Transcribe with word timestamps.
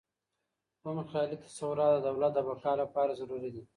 کوم 0.81 0.97
خیالي 1.11 1.37
تصورات 1.45 1.91
د 1.99 2.05
دولت 2.07 2.31
د 2.35 2.39
بقاء 2.49 2.75
لپاره 2.83 3.17
ضروري 3.19 3.49
دي؟ 3.55 3.63